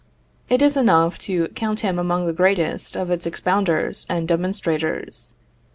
[0.49, 5.33] It is enough to count him among the greatest of its expounders and demonstrators.